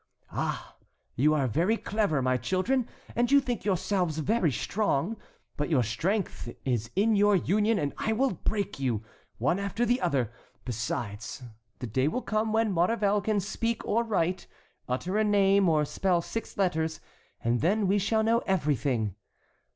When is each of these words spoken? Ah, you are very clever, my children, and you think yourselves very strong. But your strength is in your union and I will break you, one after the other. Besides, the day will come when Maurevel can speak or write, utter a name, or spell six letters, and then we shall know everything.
Ah, 0.31 0.77
you 1.15 1.35
are 1.35 1.45
very 1.45 1.77
clever, 1.77 2.23
my 2.23 2.35
children, 2.35 2.89
and 3.15 3.31
you 3.31 3.39
think 3.39 3.63
yourselves 3.63 4.17
very 4.17 4.51
strong. 4.51 5.15
But 5.57 5.69
your 5.69 5.83
strength 5.83 6.51
is 6.65 6.89
in 6.95 7.15
your 7.15 7.35
union 7.35 7.77
and 7.77 7.93
I 7.99 8.13
will 8.13 8.31
break 8.31 8.79
you, 8.79 9.03
one 9.37 9.59
after 9.59 9.85
the 9.85 10.01
other. 10.01 10.31
Besides, 10.65 11.43
the 11.77 11.85
day 11.85 12.07
will 12.07 12.23
come 12.23 12.51
when 12.51 12.71
Maurevel 12.71 13.21
can 13.21 13.39
speak 13.39 13.85
or 13.85 14.03
write, 14.03 14.47
utter 14.89 15.19
a 15.19 15.23
name, 15.23 15.69
or 15.69 15.85
spell 15.85 16.23
six 16.23 16.57
letters, 16.57 16.99
and 17.43 17.61
then 17.61 17.85
we 17.85 17.99
shall 17.99 18.23
know 18.23 18.39
everything. 18.47 19.13